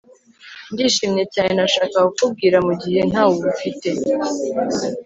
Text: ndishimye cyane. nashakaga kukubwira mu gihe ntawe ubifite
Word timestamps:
ndishimye 0.73 1.23
cyane. 1.33 1.51
nashakaga 1.55 2.07
kukubwira 2.09 2.57
mu 2.67 2.73
gihe 2.81 3.01
ntawe 3.09 3.31
ubifite 3.39 3.89